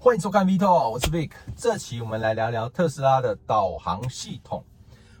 [0.00, 1.32] 欢迎收看 Vito，我是 Vic。
[1.56, 4.64] 这期我们来聊聊特斯拉的导航系统。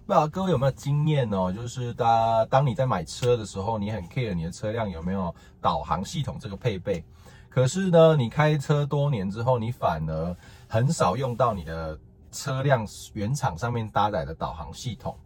[0.06, 1.52] 不知道各位有没有经验哦？
[1.52, 7.04] 就是当当你在买车的时候，你很 care 你的车辆有没有导航系统这个配备。
[7.48, 10.36] 可是呢，你开车多年之后，你反而
[10.68, 11.98] 很少用到你的
[12.30, 15.18] 车辆原厂上面搭载的导航系统，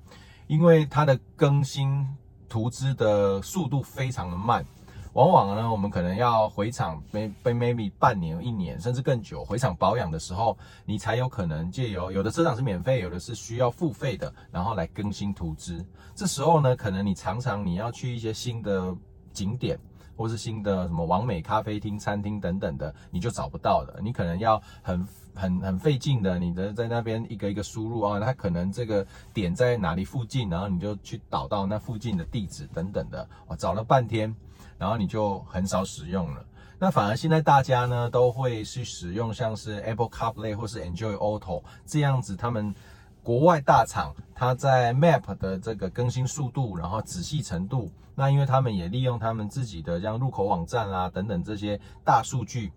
[0.47, 2.09] 因为它的更新
[2.49, 4.65] 图资的速度非常的慢。
[5.15, 10.57] 往往呢，我们可能要回厂，maybe maybe 半年、一年，甚至更久，回厂保养的时候，
[10.87, 15.85] 你才有可能借由有的车厂是免费，有的是需要付费的，然后来更新图资。
[16.15, 18.95] 这时候呢，可能你常常你要去一些新的
[19.35, 19.79] 景点，
[20.17, 24.01] 或是新的什么完美咖啡厅、餐厅等等的，你就找不到了。
[24.03, 34.35] 你可能要很很很费劲的，你的在那边一个一个输入啊，它可能这个点在哪里附近，然后你就去导到那附近的地址等等的，我找了半天。
[34.79, 36.45] 然后你就很少使用了，
[36.77, 42.75] 那反而现在大家呢都会去使用像是 Apple CarPlay 或是 Android Auto 这样子，他们
[43.23, 52.73] 国外大厂它在 Map 的这个更新速度，然后仔细程度，那因为他们也利用他们自己的像入口网站啦等等这些大数据。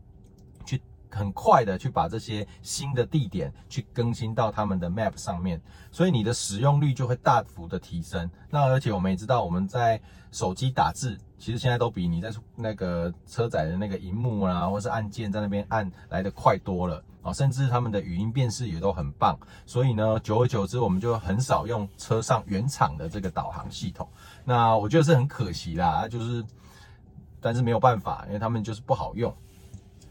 [1.16, 8.30] 很快的去把这些新的地点去更新到他们的 Map 上面，所以你的使用率就会大幅的提升。
[8.50, 10.00] 那而且我们也知道，我们在
[10.32, 19.40] 手机打字，其实现在都比你在那个车载的那个荧幕啊，或是按键在那边按来的快多了啊，甚至他们的语音辨识也都很棒。
[19.66, 24.06] 所以呢，久而久之，我们就很少用车上原厂的这个导航系统。
[24.44, 26.46] 那我觉得是很可惜啦，就是，
[27.40, 29.34] 但是没有办法，因为他们就是不好用。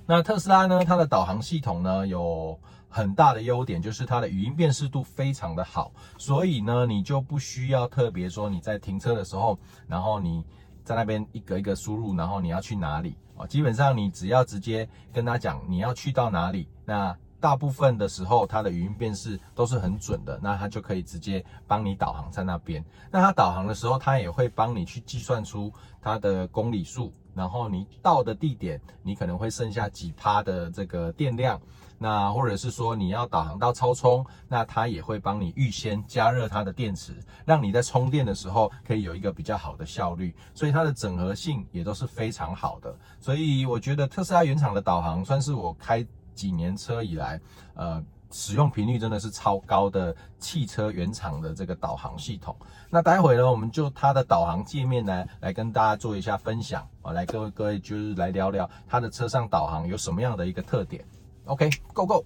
[0.06, 10.44] 那特斯拉呢，它的导航系统呢有很大的优点，就是它的语音辨识度非常的好，所以呢你就不需要特别说你在停车的时候，然后你
[10.84, 13.46] 在那边一个一个输入，然后你要去哪里啊？
[13.46, 22.84] 基本上你只要直接跟他讲你要去到哪里，那大部分的时候它的语音辨识都是很准的，那它就可以直接帮你导航在那边。
[23.10, 27.12] 那它导航的时候，它也会帮你去计算出它的公里数。
[27.34, 31.60] 然后你到的地点，你可能会剩下几趴的这个电量，
[31.98, 37.14] 那或者是说你要导航到超充，那它也会帮你预先加热它的电池，
[37.44, 42.96] 让你在充电的时候可以有一个比较好的效率，所以它的整合性也都是非常好的。
[43.20, 47.40] 所以我觉得特斯拉原厂的导航算是我开几年车以来，
[47.74, 48.04] 呃。
[48.34, 52.54] 使用频率真的是超高的汽车原厂的这个导航系统。
[52.90, 61.04] 那待会呢，我们就它的导航界面呢，来跟大家做一下分享啊，来各位各位就是来聊聊它的车上导航有什么样的一个特点。
[61.44, 62.24] OK，Go Go。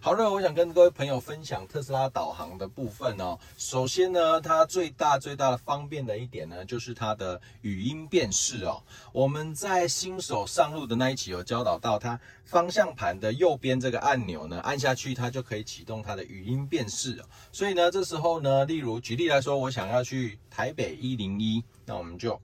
[0.00, 3.36] 好的，我想跟各位朋友分享特斯拉导航的部分哦。
[3.56, 8.80] 首先呢，它最大最大的方便的一点呢，就是它的语音辨识哦。
[9.12, 17.24] 我们在新手上路的那一期有教导到，它方向盘的右边这个按钮呢，按下去它就可以启动它的语音辨识哦。
[17.50, 22.40] 所以呢，这时候呢，例如举例来说，我想要去台北一零一，那我们就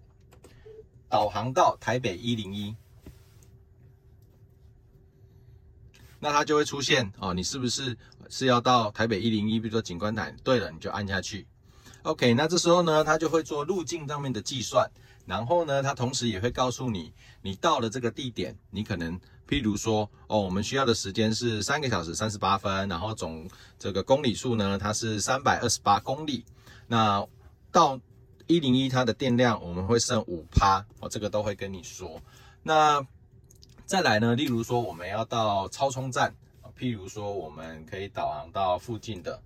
[1.09, 2.75] 导航到台北一零一。
[6.25, 7.95] 那它就会出现哦，你是不是
[8.31, 9.61] 是要到台北一零一？
[9.61, 11.47] 比如说景观台，对了，你就按下去。
[12.01, 14.91] OK，那这时候呢，它就会做路径上面的计算，
[15.27, 17.13] 然后呢，它同时也会告诉你，
[17.43, 23.47] 你到了这个地点，你可能譬如说哦，我们需要的时间是三个小时三十八分，然后总
[23.79, 26.43] 这个公里数呢，它是三百二十八公里。
[26.87, 27.23] 那
[27.71, 28.01] 到
[28.47, 32.19] 一零一，它的电量我们会剩五趴，哦，这个都会跟你说。
[32.63, 33.07] 那
[33.87, 36.35] 再来呢，例如说我们要到超充站，
[36.77, 39.43] 譬如说我们可以导航到附近的，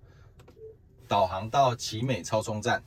[1.09, 2.81] 导航到奇美超充站。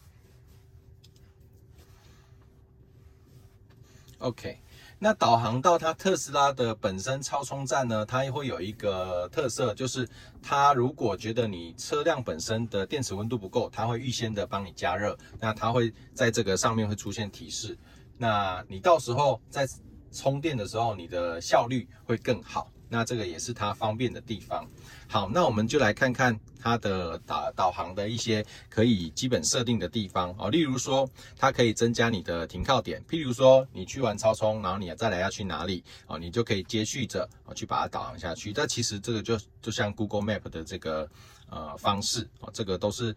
[4.19, 4.59] OK，
[4.99, 10.09] 那导航到它特斯拉的本身超充站呢，它也会有一个特色，就是
[10.43, 17.79] 它如果觉得你车辆本身的电池温度不够，它会预先的帮你加热，那它会在这个上面会出现提示，
[18.17, 19.69] 那你到时候在。
[20.12, 22.70] 充电的时候，你的效率会更好。
[22.88, 24.69] 那这个也是它方便的地方。
[25.09, 30.50] 好，那我们就来看看它的导导航的一些可以基本设定的地方哦。
[30.50, 33.03] 例如说，它可以增加你的停靠点。
[33.09, 38.53] 譬如说，你去完超充，然后你再来要去哪里哦，你就可以接续着哦去把它导航下去。
[38.53, 41.09] 但其实这个就就像 Google Map 的这个
[41.49, 43.17] 呃方式哦，这个都是。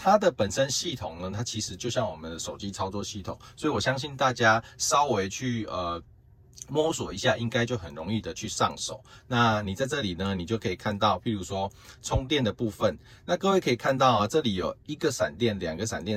[0.00, 6.00] 它的本身系统呢，它其实就像我们的手机操作系统，所以我相信大家稍微去呃
[6.68, 9.02] 摸索一下，应该就很容易的去上手。
[9.26, 11.68] 那你在这里呢，你就可以看到，譬如说
[12.00, 16.16] 充电的部分，那各位可以看到啊，这里有一个闪电，两个闪电，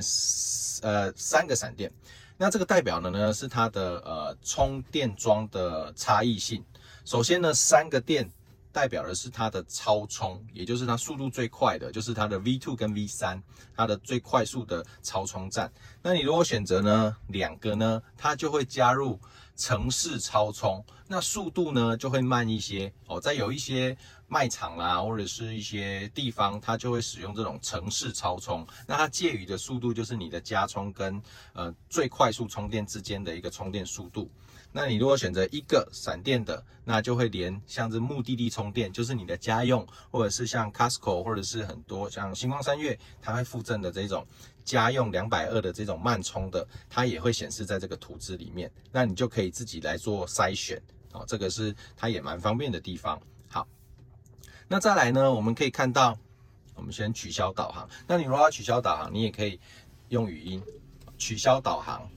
[0.84, 1.92] 呃，三个闪电。
[2.38, 6.64] 那这个代表的呢是它的呃充电桩的差异性。
[7.04, 8.30] 首先呢，三个电
[8.72, 13.42] 代表的是它的超充，也就是它速度最快的，就是它的 V2 跟 V3，
[13.76, 15.72] 它的最快速的超充站。
[16.02, 19.20] 那你如果选择呢两个呢，它就会加入
[19.62, 23.22] 城市超充，那速度呢就会慢一些哦。
[23.22, 23.96] 在有一些
[24.28, 28.66] 卖场啦，或者是一些地方，它就会使用这种城市超充。
[28.88, 31.22] 那它介于的速度就是你的家充跟
[31.54, 34.32] 呃最快速充电之间的一个充电速度。
[34.74, 44.26] 那你如果选择一个闪电的，那就会连像是目的地充电，就是你的家用，或者是像 Costco，或者是很多像星光三月，它会附赠的这种
[44.64, 48.72] 家用两百二的这种慢充的，它也会显示在这个图资里面。
[48.92, 50.82] 那你就可以自己来做筛选
[51.12, 53.22] 哦，这个是它也蛮方便的地方。
[53.48, 53.68] 好，
[54.68, 56.18] 那再来呢，我们可以看到，
[56.76, 57.90] 我们先取消导航。
[58.08, 59.60] 那你如果要取消导航，你也可以
[60.10, 60.62] 用语音
[61.18, 62.10] 取消导航。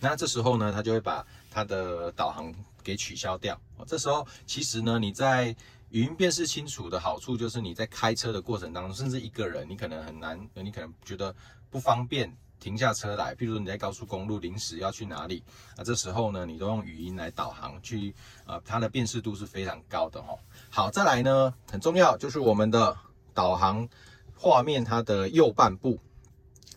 [0.00, 3.58] 那这时候呢，它就会把它的导航给取消掉。
[3.86, 5.54] 这时候其实呢，你在
[5.94, 11.32] 语音辨识清楚的好处就是你在开车的过程当中，甚至一个人，你可能很难，你可能觉得
[11.70, 13.32] 不方便停下车来。
[13.32, 15.40] 譬如你在高速公路临时要去哪里，
[15.76, 18.12] 那这时候呢，你都用语音来导航去，
[18.44, 20.36] 呃，它的辨识度是非常高的哦。
[20.68, 22.98] 好，再来呢，很重要就是我们的
[23.32, 23.88] 导航
[24.36, 26.00] 画面它的右半部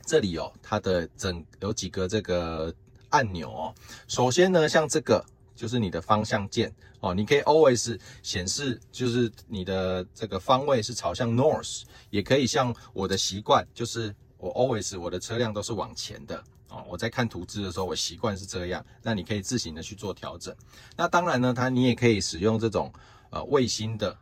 [0.05, 2.71] 这里哦，它的整有几个这个。
[3.09, 3.73] 按钮哦，
[4.09, 5.25] 首先呢，像这个
[5.57, 6.71] 就是你的方向键
[7.01, 11.81] 哦，你可以 always 显示，就是你的这个方位是朝向 north，
[12.11, 16.85] 也可以像我的习惯，就是我 always 我的车辆都是往前的哦。
[16.87, 20.55] 我在看图纸的时候，我习惯是这样，那你可以自行的去做调整。
[20.95, 22.93] 那当然呢，它你也可以使用这种
[23.31, 24.15] 呃卫星的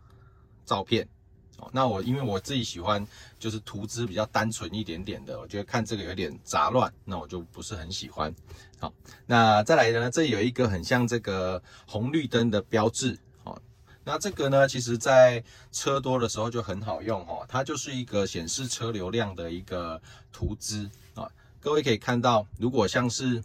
[0.66, 1.08] 照片。
[1.58, 3.06] 哦，那我因为我自己喜欢
[3.40, 8.34] 就是图资比较单纯一点点的，我觉得看这个有点杂乱，那我就不是很喜欢。
[8.78, 8.94] 好，
[9.26, 13.18] 那再来呢，这里有一个很像这个红绿灯的标志。
[13.46, 13.58] 哦，
[14.04, 15.42] 那这个呢，其实在
[15.72, 20.02] 车多的时候就很好用哦，它就是一个显示车流量的一个
[20.34, 21.32] 图资啊。
[21.62, 23.42] 各位可以看到，如果像是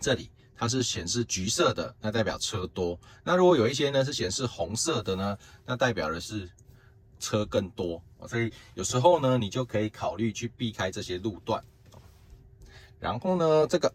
[0.00, 6.50] 这里它是显示橘色的，那代表车多；那如果有一些呢是显示红色的呢，那代表的是。
[7.18, 11.62] 车更多，所以有时候呢，你就可以考虑去避开这些路段。
[12.98, 13.92] 然后呢，这个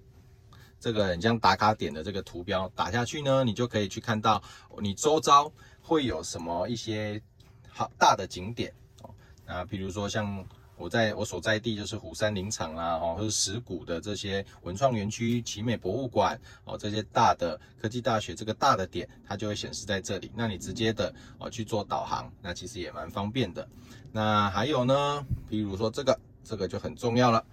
[0.79, 4.41] 这个很像打卡点的这个图标打下去呢，你就可以去看到
[4.79, 7.21] 你周遭会有什么一些
[7.69, 9.09] 好大的景点啊。
[9.45, 10.45] 那比如说像。
[10.75, 20.31] 我在我所在地就是虎山林场啦，哦，或者石鼓的这些文创园区、奇美博物馆哦，这些大的科技大学这个大的点，它就会显示在这里。
[20.35, 23.67] 那你直接的哦去做导航，那其实也蛮方便的。
[24.11, 27.43] 那还有呢，比如说这个，这个就很重要了。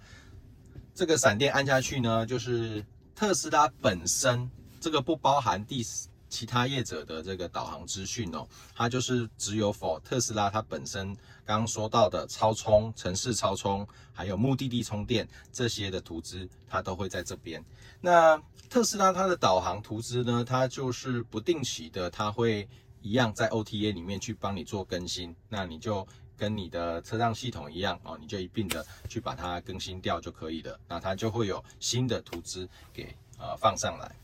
[0.93, 2.85] 这个闪电按下去呢，就是
[3.15, 5.81] 特斯拉本身，这个不包含第
[6.31, 11.13] 其他业者的这个导航资讯哦，它就是只有 for 特斯拉它本身
[11.45, 17.63] 刚刚说到的超充、城市超充，还有目的地充电这些的图资，它都会在这边。
[17.99, 22.67] 那特斯拉它的导航图资呢，它就是不定期的，它会
[23.01, 25.35] 一样在 OTA 里面去帮你做更新。
[25.49, 26.07] 那你就
[26.37, 30.79] 跟你的车辆系统一样哦，你就一并的去把它更新掉就可以了。
[30.87, 34.15] 那它就会有新的图资给呃放上来。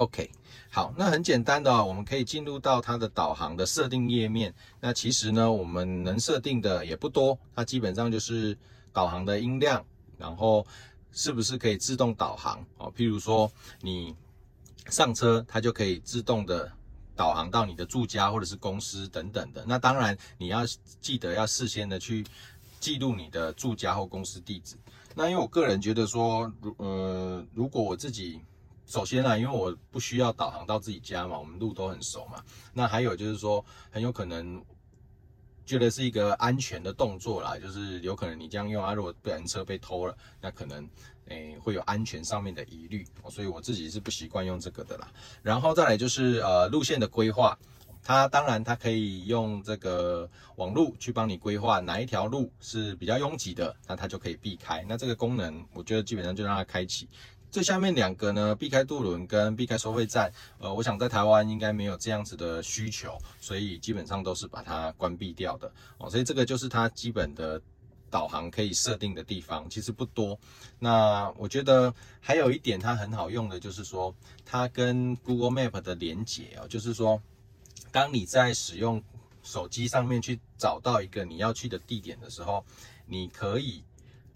[0.00, 0.30] OK，
[0.70, 4.54] 好，那很简单的哦，我们可以进入到它的导航的设定页面。
[4.80, 8.56] 那其实呢，我们能设定的也不多，它基本上就是
[8.94, 9.84] 导航的音量，
[10.16, 10.66] 然后
[11.12, 12.90] 是不是可以自动导航哦？
[12.96, 13.52] 譬如说
[13.82, 14.16] 你
[14.86, 16.72] 上车，它就可以自动的
[17.14, 19.62] 导航到你的住家或者是公司等等的。
[19.68, 20.62] 那当然你要
[21.02, 22.24] 记得要事先的去
[22.80, 24.76] 记录你的住家或公司地址。
[25.14, 28.40] 那因为我个人觉得说，如呃，如果我自己
[28.90, 32.42] 首先呢，因为我不需要导航到自己家嘛，我们路都很熟嘛。
[32.74, 34.60] 那还有就是说，很有可能
[35.64, 40.90] 觉得是一个安全的动作啦，就是有可能你这样用啊，如果不然车被偷了，那可能
[41.26, 45.08] 诶、会有安全上面的疑虑，所以我自己是不习惯用这个的啦。
[45.40, 47.56] 然后再来就是呃路线的规划，
[48.02, 54.84] 它当然它可以用这个网路去帮你规划哪一条路是比较拥挤的，那它就可以避开。
[54.88, 57.08] 那这个功能我觉得基本上就让它开启。
[57.50, 66.08] 最下面两个呢，避开渡轮跟避开收费站，呃，我想在台湾应该没有这样子的需求，所以基本上都是把它关闭掉的哦。
[66.08, 67.60] 所以这个就是它基本的
[68.08, 70.38] 导航可以设定的地方，其实不多。
[70.78, 74.14] 那我觉得还有一点它很好用的，就是说
[74.44, 77.20] 它跟 Google Map 的连接哦，就是说
[77.90, 79.02] 当你在使用
[79.42, 82.64] 手机上面去找到一个你要去的地点的时候，
[83.06, 83.82] 你可以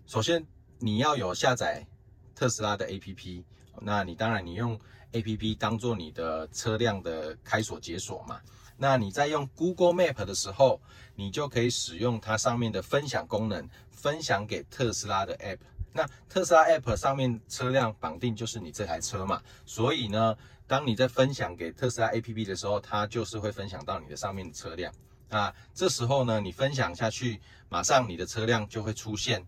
[0.07, 0.45] 首先。
[0.81, 1.87] 你要有下载
[2.35, 3.45] 特斯拉的 APP，
[3.81, 4.79] 那你当然你用
[5.13, 8.41] APP 当做你的车辆的开锁解锁嘛。
[8.77, 10.81] 那你在用 Google Map 的时候，
[11.15, 15.59] 你就可以使用它上面的分享功能，分享给特斯拉的 App。
[15.93, 20.37] 那特斯拉 App 上面车辆绑定就是你这台车嘛，所以呢，
[20.67, 24.93] 当你在分享给特斯拉 APP 的时候，它就是会分享到你的上面的车辆。
[25.31, 29.47] 啊，这时候呢，你分享下去，马上你的车辆就会出现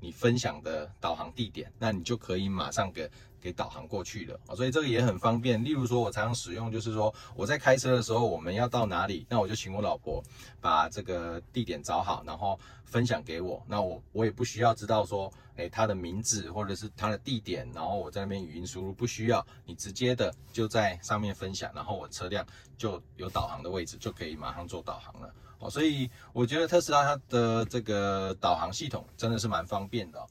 [0.00, 3.10] 你分享的导航地点，那你就可以马上给。
[3.38, 5.62] 给导航过去了，所以这个也很方便。
[5.62, 10.20] 例如说，我常常使用，就是说我在开车的时候，我们要到哪里，那我就请我老婆
[10.60, 13.62] 把这个地点找好，然后分享给我。
[13.68, 22.44] 那我我也不需要知道说，诶，他的名字或者是他的地点，然后我在那边语音输入，不需要，你直接的就在上面分享，然后我车辆
[22.76, 25.32] 就有导航的位置，就可以马上做导航了。
[25.58, 30.24] 哦，所以我觉得特斯拉它的这个导航系统真的是蛮方便的。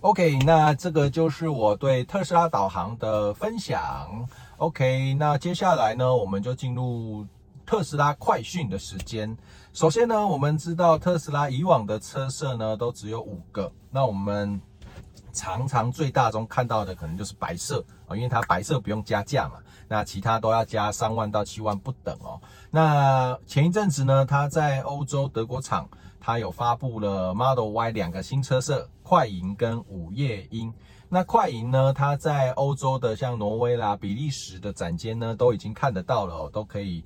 [0.00, 4.26] OK，那这个就是我对特斯拉导航的分享。
[4.56, 7.26] OK，那接下来呢，我们就进入
[7.66, 9.36] 特斯拉快讯的时间。
[9.76, 14.58] 首先呢，我们知道特斯拉以往的车色呢都只有五个，那我们
[15.34, 19.56] 常常最大中看到的可能就是白色啊，因为它白色不用加价嘛，
[19.86, 22.40] 那其他都要加三万到七万不等哦。
[22.70, 25.86] 那前一阵子呢，它在欧洲德国厂。
[26.18, 30.74] 它有发布了 Model Y 两个新车色，快银跟午夜鹰。
[31.08, 37.04] 那快银呢，它在欧洲的像挪威啦、比利时的展间呢，都已经看得到了哦，都可以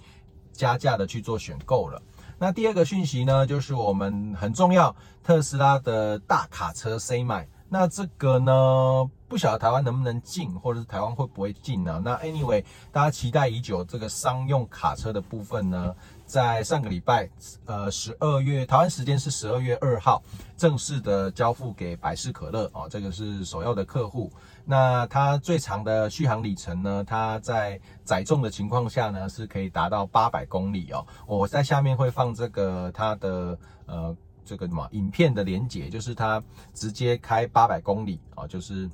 [0.53, 2.01] 加价的去做选购了。
[2.43, 7.47] 那第二个讯息呢，就是我们很重要，特斯拉的大卡车 C 买。
[7.69, 12.01] 那这个呢，不晓得台湾能不能进，或者是台湾会不会进呢？
[12.03, 15.95] 那 Anyway，大家期待已久这个商用卡车的部分呢，
[16.25, 17.29] 在上个礼拜，
[17.67, 20.23] 呃，十二月台湾时间是十二月二号，
[20.57, 24.33] 正式的交付给百事可乐哦，这个是首要的客户。
[24.71, 31.05] 那它最长的续航里程呢，它在载重的情况下呢，是可以达到八百公里哦。
[31.27, 36.41] 我在下面会放这个它的呃这个什么影片的连接，就是它
[36.73, 38.89] 直接开八百公里啊，就是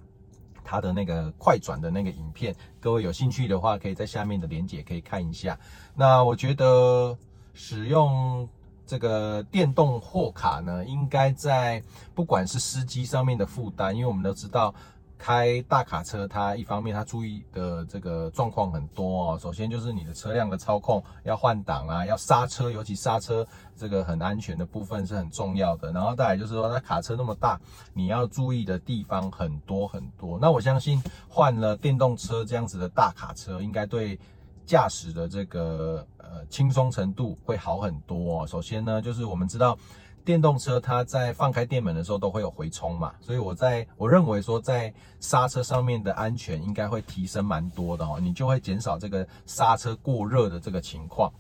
[0.65, 2.57] 它的那个快转的那个影片。
[2.81, 5.59] 各位有兴趣的话，可以在下面的连接可以看一下。
[5.95, 7.17] 那我觉得。
[7.59, 8.47] 使用
[8.87, 11.83] 这个电动货卡呢，应该在
[12.15, 14.75] 不管是司机上面的负担，因为我们都知道
[15.19, 19.39] 开大卡车，它一方面它注意的这个状况很多哦。
[19.39, 23.47] 首先就是你的车辆的操控要换挡啊，要刹车，尤其刹车
[23.77, 25.93] 这个很安全的部分是很重要的。
[25.93, 27.61] 然后再来就是说，它卡车那么大，
[27.95, 30.39] 你要注意的地方很多很多。
[30.41, 34.19] 那我相信换了电动车这样子的大卡车，应该对。
[34.67, 38.45] 驾驶的这个呃轻松程度会好很多哦。
[38.49, 39.79] 首先呢，就是我们知道
[40.27, 51.33] 电动车它在放开电门的时候都会有回冲嘛，所以我在我认为说在刹车上面的安全应该会提升蛮多的哦，你就会减少这个刹车过热的这个情况。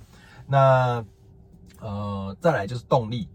[0.46, 1.04] 那
[1.80, 3.28] 呃再来就是动力，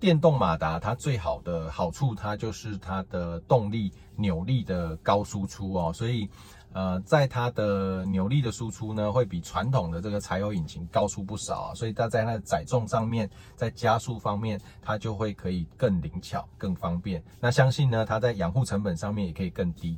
[0.00, 6.28] 电动马达它最好的好处它就是它的动力扭力的高输出哦，所以。
[6.74, 17.22] 呃，在它的扭力的输出呢，会比传统的这个柴油引擎高出不少啊，所以它在它的载重上面，在加速方面，它就会可以更灵巧、更方便。
[17.40, 19.96] 那相信呢，它在养护成本上面也可以更低。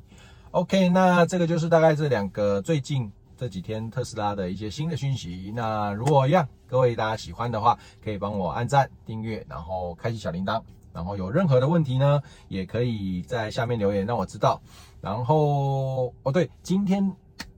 [0.50, 5.50] OK，那这个就是大概这两个最近这几天特斯拉的一些新的讯息。
[5.56, 10.62] 那如果一样，各位大家喜欢的话，可以帮我按赞、订阅，然后开启小铃铛。
[10.96, 14.58] 然后有任何的问题呢，也可以在下面留言让我知道。
[15.02, 17.04] 然后哦，对，今天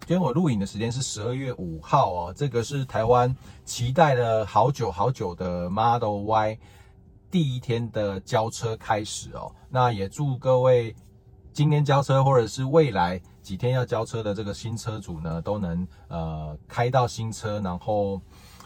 [0.00, 3.32] 今天我录影的时间是十二月五号哦，这个是台湾
[3.64, 6.58] 期待了好久好久的 Model Y
[7.30, 9.54] 第一天的交车开始哦。
[9.70, 10.96] 那也祝各位
[11.52, 18.20] 今天交车或者是未来几天要交车的这个新车主呢，都能呃开到新车，然后。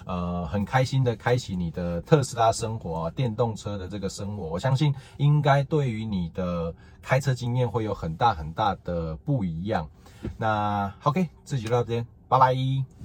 [0.05, 9.89] 呃，很开心的开启你的特斯拉生活，电动车的这个生活，我相信应该对于你的开车经验会有很大很大的不一样。
[10.37, 13.02] 那 OK，这集就到这边，拜拜。